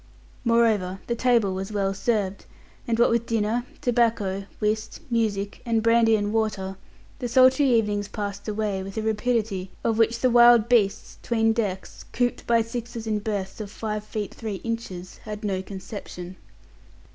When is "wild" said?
10.31-10.67